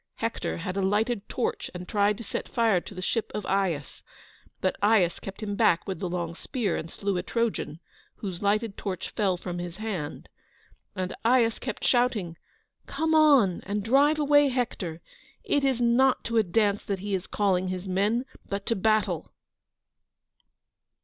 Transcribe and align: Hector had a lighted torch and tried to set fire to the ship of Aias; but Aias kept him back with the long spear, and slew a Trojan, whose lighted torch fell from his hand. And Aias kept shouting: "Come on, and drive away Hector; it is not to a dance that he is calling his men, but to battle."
Hector 0.15 0.57
had 0.57 0.77
a 0.77 0.81
lighted 0.81 1.29
torch 1.29 1.69
and 1.75 1.87
tried 1.87 2.17
to 2.17 2.23
set 2.23 2.49
fire 2.49 2.81
to 2.81 2.95
the 2.95 3.03
ship 3.03 3.31
of 3.35 3.45
Aias; 3.45 4.01
but 4.59 4.75
Aias 4.81 5.19
kept 5.19 5.43
him 5.43 5.55
back 5.55 5.85
with 5.85 5.99
the 5.99 6.09
long 6.09 6.33
spear, 6.33 6.75
and 6.75 6.89
slew 6.89 7.17
a 7.17 7.21
Trojan, 7.21 7.79
whose 8.15 8.41
lighted 8.41 8.77
torch 8.79 9.11
fell 9.11 9.37
from 9.37 9.59
his 9.59 9.77
hand. 9.77 10.27
And 10.95 11.13
Aias 11.23 11.59
kept 11.59 11.83
shouting: 11.85 12.35
"Come 12.87 13.13
on, 13.13 13.61
and 13.63 13.83
drive 13.83 14.17
away 14.17 14.49
Hector; 14.49 15.01
it 15.43 15.63
is 15.63 15.79
not 15.79 16.23
to 16.23 16.37
a 16.37 16.41
dance 16.41 16.83
that 16.85 16.97
he 16.97 17.13
is 17.13 17.27
calling 17.27 17.67
his 17.67 17.87
men, 17.87 18.25
but 18.49 18.65
to 18.65 18.75
battle." 18.75 19.31